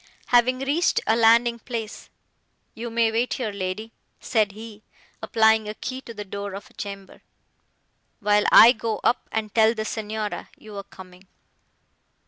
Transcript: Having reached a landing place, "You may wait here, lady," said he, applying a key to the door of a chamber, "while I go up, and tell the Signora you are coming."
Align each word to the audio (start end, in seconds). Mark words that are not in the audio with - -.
Having 0.29 0.61
reached 0.61 0.99
a 1.05 1.15
landing 1.15 1.59
place, 1.59 2.09
"You 2.73 2.89
may 2.89 3.11
wait 3.11 3.35
here, 3.35 3.51
lady," 3.51 3.91
said 4.19 4.53
he, 4.53 4.81
applying 5.21 5.69
a 5.69 5.75
key 5.75 6.01
to 6.01 6.13
the 6.15 6.25
door 6.25 6.55
of 6.55 6.71
a 6.71 6.73
chamber, 6.73 7.21
"while 8.19 8.45
I 8.51 8.71
go 8.71 8.99
up, 9.03 9.29
and 9.31 9.53
tell 9.53 9.75
the 9.75 9.85
Signora 9.85 10.49
you 10.57 10.75
are 10.75 10.81
coming." 10.83 11.27